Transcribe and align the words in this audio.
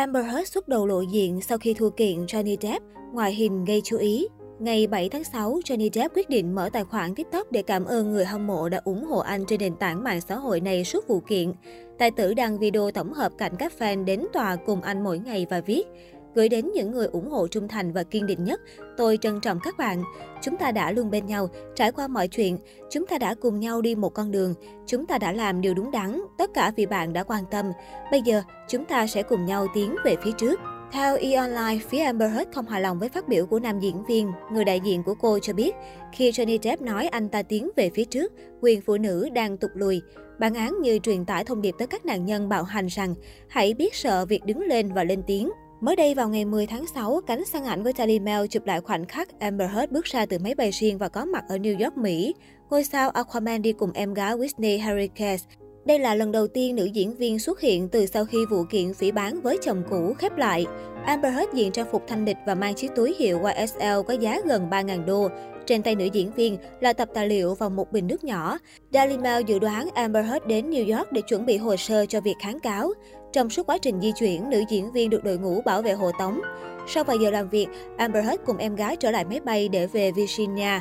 Amber 0.00 0.26
Heard 0.26 0.52
xuất 0.52 0.68
đầu 0.68 0.86
lộ 0.86 1.00
diện 1.00 1.40
sau 1.40 1.58
khi 1.58 1.74
thua 1.74 1.90
kiện 1.90 2.26
Johnny 2.26 2.56
Depp, 2.60 2.84
ngoại 3.12 3.34
hình 3.34 3.64
gây 3.64 3.80
chú 3.84 3.96
ý. 3.96 4.26
Ngày 4.58 4.86
7 4.86 5.08
tháng 5.08 5.24
6, 5.24 5.60
Johnny 5.64 5.90
Depp 5.92 6.16
quyết 6.16 6.28
định 6.28 6.54
mở 6.54 6.70
tài 6.72 6.84
khoản 6.84 7.14
TikTok 7.14 7.52
để 7.52 7.62
cảm 7.62 7.84
ơn 7.84 8.12
người 8.12 8.24
hâm 8.24 8.46
mộ 8.46 8.68
đã 8.68 8.80
ủng 8.84 9.04
hộ 9.04 9.18
anh 9.18 9.44
trên 9.46 9.60
nền 9.60 9.76
tảng 9.76 10.04
mạng 10.04 10.20
xã 10.20 10.34
hội 10.36 10.60
này 10.60 10.84
suốt 10.84 11.08
vụ 11.08 11.20
kiện. 11.20 11.52
Tài 11.98 12.10
tử 12.10 12.34
đăng 12.34 12.58
video 12.58 12.90
tổng 12.90 13.12
hợp 13.12 13.32
cảnh 13.38 13.52
các 13.58 13.72
fan 13.78 14.04
đến 14.04 14.26
tòa 14.32 14.56
cùng 14.56 14.82
anh 14.82 15.04
mỗi 15.04 15.18
ngày 15.18 15.46
và 15.50 15.60
viết 15.60 15.86
Gửi 16.34 16.48
đến 16.48 16.70
những 16.74 16.90
người 16.90 17.06
ủng 17.06 17.30
hộ 17.30 17.48
trung 17.48 17.68
thành 17.68 17.92
và 17.92 18.02
kiên 18.02 18.26
định 18.26 18.44
nhất, 18.44 18.60
tôi 18.96 19.18
trân 19.20 19.40
trọng 19.40 19.58
các 19.62 19.76
bạn. 19.78 20.04
Chúng 20.42 20.56
ta 20.56 20.72
đã 20.72 20.92
luôn 20.92 21.10
bên 21.10 21.26
nhau, 21.26 21.48
trải 21.74 21.92
qua 21.92 22.08
mọi 22.08 22.28
chuyện. 22.28 22.58
Chúng 22.90 23.06
ta 23.06 23.18
đã 23.18 23.34
cùng 23.34 23.60
nhau 23.60 23.82
đi 23.82 23.94
một 23.94 24.14
con 24.14 24.30
đường. 24.30 24.54
Chúng 24.86 25.06
ta 25.06 25.18
đã 25.18 25.32
làm 25.32 25.60
điều 25.60 25.74
đúng 25.74 25.90
đắn, 25.90 26.20
tất 26.38 26.50
cả 26.54 26.72
vì 26.76 26.86
bạn 26.86 27.12
đã 27.12 27.22
quan 27.22 27.44
tâm. 27.50 27.72
Bây 28.10 28.22
giờ, 28.22 28.42
chúng 28.68 28.84
ta 28.84 29.06
sẽ 29.06 29.22
cùng 29.22 29.46
nhau 29.46 29.66
tiến 29.74 29.96
về 30.04 30.16
phía 30.22 30.32
trước. 30.38 30.60
Theo 30.92 31.16
E-Online, 31.16 31.78
phía 31.88 31.98
Amber 31.98 32.32
Heard 32.32 32.50
không 32.54 32.66
hài 32.66 32.80
lòng 32.80 32.98
với 32.98 33.08
phát 33.08 33.28
biểu 33.28 33.46
của 33.46 33.58
nam 33.58 33.80
diễn 33.80 34.04
viên. 34.04 34.32
Người 34.52 34.64
đại 34.64 34.80
diện 34.80 35.02
của 35.02 35.14
cô 35.14 35.38
cho 35.38 35.52
biết, 35.52 35.74
khi 36.12 36.30
Johnny 36.30 36.58
Depp 36.62 36.82
nói 36.82 37.06
anh 37.06 37.28
ta 37.28 37.42
tiến 37.42 37.70
về 37.76 37.90
phía 37.90 38.04
trước, 38.04 38.32
quyền 38.60 38.80
phụ 38.80 38.96
nữ 38.96 39.28
đang 39.32 39.56
tụt 39.56 39.70
lùi. 39.74 40.02
Bản 40.38 40.54
án 40.54 40.80
như 40.82 40.98
truyền 40.98 41.24
tải 41.24 41.44
thông 41.44 41.62
điệp 41.62 41.74
tới 41.78 41.86
các 41.86 42.06
nạn 42.06 42.24
nhân 42.24 42.48
bạo 42.48 42.62
hành 42.62 42.86
rằng 42.86 43.14
hãy 43.48 43.74
biết 43.74 43.94
sợ 43.94 44.26
việc 44.26 44.44
đứng 44.44 44.60
lên 44.60 44.92
và 44.92 45.04
lên 45.04 45.22
tiếng. 45.26 45.50
Mới 45.80 45.96
đây 45.96 46.14
vào 46.14 46.28
ngày 46.28 46.44
10 46.44 46.66
tháng 46.66 46.86
6, 46.86 47.20
cánh 47.26 47.44
săn 47.44 47.64
ảnh 47.64 47.82
với 47.82 47.92
Daily 47.98 48.18
Mail 48.18 48.46
chụp 48.50 48.66
lại 48.66 48.80
khoảnh 48.80 49.06
khắc 49.06 49.40
Amber 49.40 49.70
Heard 49.70 49.92
bước 49.92 50.04
ra 50.04 50.26
từ 50.26 50.38
máy 50.38 50.54
bay 50.54 50.70
riêng 50.70 50.98
và 50.98 51.08
có 51.08 51.24
mặt 51.24 51.44
ở 51.48 51.56
New 51.56 51.84
York, 51.84 51.96
Mỹ. 51.96 52.34
Ngôi 52.70 52.84
sao 52.84 53.10
Aquaman 53.10 53.62
đi 53.62 53.72
cùng 53.72 53.92
em 53.92 54.14
gái 54.14 54.36
Whitney 54.36 54.80
Henriquez. 54.80 55.38
Đây 55.84 55.98
là 55.98 56.14
lần 56.14 56.32
đầu 56.32 56.46
tiên 56.46 56.76
nữ 56.76 56.84
diễn 56.84 57.14
viên 57.14 57.38
xuất 57.38 57.60
hiện 57.60 57.88
từ 57.88 58.06
sau 58.06 58.24
khi 58.24 58.38
vụ 58.50 58.64
kiện 58.70 58.94
phỉ 58.94 59.12
bán 59.12 59.40
với 59.40 59.58
chồng 59.62 59.82
cũ 59.90 60.14
khép 60.18 60.36
lại. 60.36 60.66
Amber 61.04 61.34
Heard 61.34 61.52
diện 61.54 61.72
trang 61.72 61.86
phục 61.92 62.02
thanh 62.06 62.24
lịch 62.24 62.36
và 62.46 62.54
mang 62.54 62.74
chiếc 62.74 62.90
túi 62.96 63.14
hiệu 63.18 63.40
YSL 63.44 64.02
có 64.08 64.14
giá 64.14 64.40
gần 64.46 64.68
3.000 64.70 65.04
đô. 65.04 65.28
Trên 65.66 65.82
tay 65.82 65.94
nữ 65.94 66.04
diễn 66.04 66.32
viên 66.32 66.56
là 66.80 66.92
tập 66.92 67.08
tài 67.14 67.28
liệu 67.28 67.54
và 67.54 67.68
một 67.68 67.92
bình 67.92 68.06
nước 68.06 68.24
nhỏ. 68.24 68.58
Daily 68.92 69.18
Mail 69.18 69.44
dự 69.46 69.58
đoán 69.58 69.88
Amber 69.94 70.26
Heard 70.26 70.46
đến 70.46 70.70
New 70.70 70.96
York 70.96 71.12
để 71.12 71.20
chuẩn 71.20 71.46
bị 71.46 71.56
hồ 71.56 71.76
sơ 71.76 72.06
cho 72.06 72.20
việc 72.20 72.36
kháng 72.40 72.60
cáo. 72.60 72.92
Trong 73.32 73.50
suốt 73.50 73.66
quá 73.66 73.78
trình 73.78 74.00
di 74.00 74.12
chuyển, 74.12 74.50
nữ 74.50 74.62
diễn 74.68 74.92
viên 74.92 75.10
được 75.10 75.24
đội 75.24 75.38
ngũ 75.38 75.60
bảo 75.62 75.82
vệ 75.82 75.92
hộ 75.92 76.10
tống. 76.18 76.40
Sau 76.86 77.04
vài 77.04 77.18
giờ 77.18 77.30
làm 77.30 77.48
việc, 77.48 77.66
Amber 77.96 78.24
Heard 78.24 78.42
cùng 78.46 78.56
em 78.56 78.76
gái 78.76 78.96
trở 78.96 79.10
lại 79.10 79.24
máy 79.24 79.40
bay 79.40 79.68
để 79.68 79.86
về 79.86 80.12
Virginia. 80.12 80.80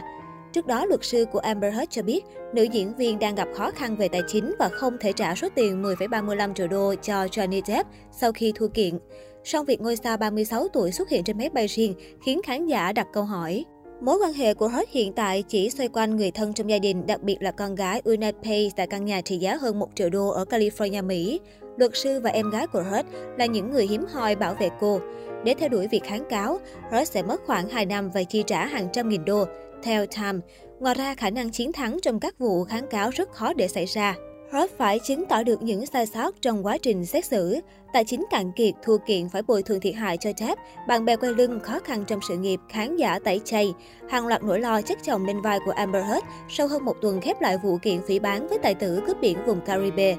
Trước 0.54 0.68
đó, 0.68 0.86
luật 0.86 1.04
sư 1.04 1.26
của 1.32 1.40
Amber 1.40 1.74
Heard 1.74 1.90
cho 1.90 2.02
biết, 2.02 2.26
nữ 2.54 2.64
diễn 2.64 2.96
viên 2.96 3.20
đang 3.20 3.36
gặp 3.36 3.48
khó 3.56 3.72
khăn 3.72 3.96
về 3.96 4.08
tài 4.08 4.22
chính 4.28 4.54
và 4.60 4.70
không 4.70 4.98
thể 5.00 5.12
trả 5.14 5.36
số 5.36 5.48
tiền 5.56 5.84
10,35 5.84 6.54
triệu 6.54 6.68
đô 6.68 6.96
cho 7.02 7.26
Johnny 7.26 7.62
Depp 7.66 7.90
sau 8.12 8.32
khi 8.32 8.52
thua 8.56 8.68
kiện. 8.68 9.00
Song 9.44 9.66
việc 9.66 9.82
ngôi 9.82 9.96
sao 9.96 10.18
36 10.18 10.68
tuổi 10.68 10.92
xuất 10.92 11.10
hiện 11.10 11.24
trên 11.24 11.38
máy 11.38 11.50
bay 11.50 11.68
riêng 11.68 11.94
khiến 12.22 12.42
khán 12.44 12.68
giả 12.68 12.92
đặt 12.92 13.08
câu 13.14 13.24
hỏi. 13.24 13.66
Mối 14.02 14.18
quan 14.24 14.34
hệ 14.34 14.54
của 14.54 14.68
Heard 14.68 14.92
hiện 14.92 15.14
tại 15.14 15.44
chỉ 15.48 15.70
xoay 15.70 15.90
quanh 15.94 16.16
người 16.16 16.32
thân 16.32 16.54
trong 16.54 16.70
gia 16.70 16.80
đình, 16.80 17.08
đặc 17.08 17.22
biệt 17.24 17.38
là 17.40 17.52
con 17.52 17.76
gái 17.76 18.02
Una 18.04 18.32
Pace 18.32 18.70
tại 18.76 18.88
căn 18.88 19.06
nhà 19.06 19.22
trị 19.22 19.38
giá 19.38 19.56
hơn 19.56 19.80
1 19.80 19.90
triệu 19.96 20.10
đô 20.10 20.28
ở 20.30 20.46
California, 20.50 21.06
Mỹ. 21.06 21.40
Luật 21.78 21.92
sư 21.94 22.20
và 22.20 22.30
em 22.30 22.50
gái 22.50 22.68
của 22.68 22.82
Heard 22.92 23.10
là 23.38 23.46
những 23.46 23.72
người 23.72 23.88
hiếm 23.88 24.06
hoi 24.12 24.36
bảo 24.36 24.54
vệ 24.54 24.70
cô. 24.80 25.00
Để 25.44 25.54
theo 25.60 25.70
đuổi 25.70 25.88
việc 25.88 26.04
kháng 26.04 26.24
cáo, 26.30 26.60
Heard 26.92 27.12
sẽ 27.12 27.24
mất 27.24 27.42
khoảng 27.46 27.70
2 27.70 27.86
năm 27.86 28.10
và 28.14 28.24
chi 28.24 28.44
trả 28.48 28.66
hàng 28.66 28.88
trăm 28.94 29.10
nghìn 29.10 29.26
đô. 29.26 29.46
Theo 29.84 30.06
Time, 30.06 30.40
ngoài 30.80 30.96
ra 30.96 31.16
khả 31.16 31.30
năng 31.30 31.50
chiến 31.50 31.72
thắng 31.72 31.98
trong 32.02 32.20
các 32.20 32.40
vụ 32.40 32.64
kháng 32.64 32.88
cáo 32.88 33.10
rất 33.10 33.32
khó 33.32 33.54
để 33.54 33.68
xảy 33.68 33.86
ra. 33.86 34.16
Heard 34.52 34.74
phải 34.78 35.00
chứng 35.00 35.26
tỏ 35.26 35.44
được 35.44 35.62
những 35.62 35.86
sai 35.86 36.06
sót 36.06 36.42
trong 36.42 36.66
quá 36.66 36.78
trình 36.78 37.06
xét 37.06 37.26
xử. 37.26 37.56
Tài 37.94 38.04
chính 38.04 38.26
cạn 38.30 38.52
kiệt, 38.52 38.74
thua 38.84 38.98
kiện 38.98 39.30
phải 39.30 39.42
bồi 39.42 39.64
thường 39.64 39.80
thiệt 39.80 39.96
hại 39.96 40.18
cho 40.18 40.32
Depp, 40.38 40.62
bạn 40.88 41.06
bè 41.06 41.16
quay 41.16 41.34
lưng, 41.34 41.60
khó 41.60 41.80
khăn 41.80 42.04
trong 42.08 42.20
sự 42.28 42.38
nghiệp, 42.38 42.60
khán 42.70 42.98
giả 42.98 43.20
tẩy 43.20 43.42
chay. 43.46 43.74
Hàng 44.10 44.28
loạt 44.28 44.44
nỗi 44.44 44.60
lo 44.60 44.82
chất 44.82 44.98
chồng 45.04 45.26
lên 45.26 45.42
vai 45.42 45.60
của 45.66 45.72
Amber 45.72 46.06
Heard 46.06 46.26
sau 46.50 46.68
hơn 46.68 46.86
một 46.86 46.96
tuần 47.02 47.22
khép 47.22 47.42
lại 47.42 47.58
vụ 47.58 47.78
kiện 47.82 48.02
phỉ 48.08 48.20
bán 48.20 48.48
với 48.48 48.58
tài 48.60 48.76
tử 48.76 49.02
cướp 49.08 49.22
biển 49.22 49.38
vùng 49.46 49.62
Caribe. 49.62 50.16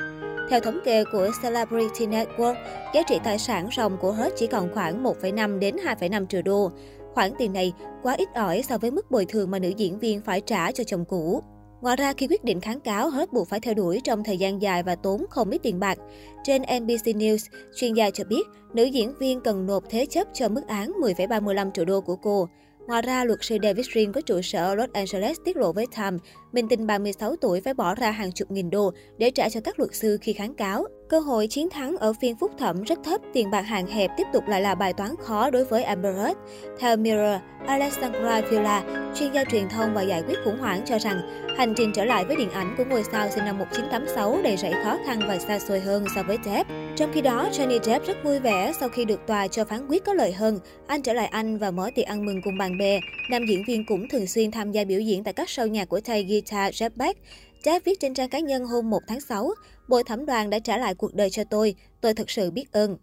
Theo 0.50 0.60
thống 0.60 0.78
kê 0.84 1.04
của 1.12 1.30
Celebrity 1.42 2.06
Network, 2.06 2.54
giá 2.94 3.02
trị 3.02 3.18
tài 3.24 3.38
sản 3.38 3.68
ròng 3.76 3.96
của 4.00 4.12
Heard 4.12 4.34
chỉ 4.36 4.46
còn 4.46 4.68
khoảng 4.74 5.04
1,5 5.04 5.58
đến 5.58 5.76
2,5 5.76 6.26
triệu 6.26 6.42
đô. 6.42 6.70
Khoản 7.14 7.32
tiền 7.38 7.52
này 7.52 7.72
quá 8.02 8.14
ít 8.14 8.28
ỏi 8.34 8.62
so 8.68 8.78
với 8.78 8.90
mức 8.90 9.10
bồi 9.10 9.26
thường 9.26 9.50
mà 9.50 9.58
nữ 9.58 9.68
diễn 9.68 9.98
viên 9.98 10.20
phải 10.20 10.40
trả 10.40 10.72
cho 10.72 10.84
chồng 10.84 11.04
cũ. 11.04 11.42
Ngoài 11.80 11.96
ra, 11.96 12.12
khi 12.12 12.26
quyết 12.26 12.44
định 12.44 12.60
kháng 12.60 12.80
cáo, 12.80 13.10
hết 13.10 13.32
buộc 13.32 13.48
phải 13.48 13.60
theo 13.60 13.74
đuổi 13.74 14.00
trong 14.04 14.24
thời 14.24 14.38
gian 14.38 14.62
dài 14.62 14.82
và 14.82 14.94
tốn 14.94 15.24
không 15.30 15.50
ít 15.50 15.58
tiền 15.62 15.80
bạc. 15.80 15.98
Trên 16.44 16.62
NBC 16.62 17.06
News, 17.06 17.48
chuyên 17.76 17.94
gia 17.94 18.10
cho 18.10 18.24
biết, 18.24 18.42
nữ 18.74 18.84
diễn 18.84 19.14
viên 19.18 19.40
cần 19.40 19.66
nộp 19.66 19.84
thế 19.90 20.06
chấp 20.06 20.26
cho 20.34 20.48
mức 20.48 20.66
án 20.66 20.92
10,35 20.92 21.70
triệu 21.70 21.84
đô 21.84 22.00
của 22.00 22.16
cô. 22.16 22.48
Ngoài 22.86 23.02
ra, 23.02 23.24
luật 23.24 23.38
sư 23.42 23.56
David 23.62 23.86
green 23.92 24.12
có 24.12 24.20
trụ 24.20 24.42
sở 24.42 24.66
ở 24.66 24.74
Los 24.74 24.90
Angeles 24.92 25.36
tiết 25.44 25.56
lộ 25.56 25.72
với 25.72 25.86
Time, 25.96 26.16
mình 26.52 26.68
tinh 26.68 26.86
36 26.86 27.36
tuổi 27.36 27.60
phải 27.60 27.74
bỏ 27.74 27.94
ra 27.94 28.10
hàng 28.10 28.32
chục 28.32 28.50
nghìn 28.50 28.70
đô 28.70 28.92
để 29.18 29.30
trả 29.30 29.48
cho 29.48 29.60
các 29.60 29.78
luật 29.78 29.94
sư 29.94 30.18
khi 30.20 30.32
kháng 30.32 30.54
cáo. 30.54 30.86
Cơ 31.10 31.20
hội 31.20 31.46
chiến 31.46 31.70
thắng 31.70 31.96
ở 31.96 32.12
phiên 32.12 32.36
phúc 32.36 32.50
thẩm 32.58 32.82
rất 32.82 32.98
thấp, 33.04 33.20
tiền 33.32 33.50
bạc 33.50 33.60
hạn 33.62 33.86
hẹp 33.86 34.10
tiếp 34.16 34.26
tục 34.32 34.48
lại 34.48 34.62
là 34.62 34.74
bài 34.74 34.92
toán 34.92 35.10
khó 35.20 35.50
đối 35.50 35.64
với 35.64 35.82
Amber 35.82 36.16
Heard. 36.16 36.38
Theo 36.78 36.96
Mirror, 36.96 37.40
Alexandra 37.66 38.40
Villa, 38.40 38.84
chuyên 39.14 39.32
gia 39.32 39.44
truyền 39.44 39.68
thông 39.68 39.94
và 39.94 40.02
giải 40.02 40.22
quyết 40.22 40.38
khủng 40.44 40.58
hoảng 40.58 40.82
cho 40.86 40.98
rằng 40.98 41.46
hành 41.56 41.74
trình 41.76 41.92
trở 41.94 42.04
lại 42.04 42.24
với 42.24 42.36
điện 42.36 42.50
ảnh 42.50 42.74
của 42.78 42.84
ngôi 42.90 43.04
sao 43.12 43.30
sinh 43.30 43.44
năm 43.44 43.58
1986 43.58 44.40
đầy 44.42 44.56
rẫy 44.56 44.72
khó 44.84 44.98
khăn 45.06 45.20
và 45.28 45.38
xa 45.38 45.58
xôi 45.58 45.80
hơn 45.80 46.04
so 46.14 46.22
với 46.22 46.38
Depp. 46.44 46.70
Trong 46.96 47.12
khi 47.12 47.20
đó, 47.20 47.48
Johnny 47.52 47.82
Depp 47.82 48.06
rất 48.06 48.24
vui 48.24 48.38
vẻ 48.38 48.72
sau 48.80 48.88
khi 48.88 49.04
được 49.04 49.26
tòa 49.26 49.48
cho 49.48 49.64
phán 49.64 49.86
quyết 49.88 50.04
có 50.04 50.14
lợi 50.14 50.32
hơn. 50.32 50.58
Anh 50.86 51.02
trở 51.02 51.12
lại 51.12 51.26
Anh 51.26 51.58
và 51.58 51.70
mở 51.70 51.90
tiệc 51.94 52.06
ăn 52.06 52.26
mừng 52.26 52.42
cùng 52.44 52.58
bạn 52.58 52.78
bè. 52.78 53.00
Nam 53.30 53.46
diễn 53.48 53.62
viên 53.66 53.86
cũng 53.86 54.08
thường 54.08 54.26
xuyên 54.26 54.50
tham 54.50 54.72
gia 54.72 54.84
biểu 54.84 55.00
diễn 55.00 55.24
tại 55.24 55.32
các 55.32 55.48
show 55.48 55.66
nhạc 55.66 55.88
của 55.88 56.00
thầy 56.00 56.24
guitar 56.24 56.74
Jeff 56.74 56.90
Beck. 56.96 57.20
Depp 57.64 57.84
viết 57.84 58.00
trên 58.00 58.14
trang 58.14 58.28
cá 58.28 58.38
nhân 58.38 58.64
hôm 58.64 58.90
1 58.90 58.98
tháng 59.08 59.20
6, 59.20 59.50
Bồi 59.90 60.04
thẩm 60.04 60.26
đoàn 60.26 60.50
đã 60.50 60.58
trả 60.58 60.78
lại 60.78 60.94
cuộc 60.94 61.14
đời 61.14 61.30
cho 61.30 61.44
tôi, 61.44 61.74
tôi 62.00 62.14
thật 62.14 62.30
sự 62.30 62.50
biết 62.50 62.72
ơn. 62.72 62.96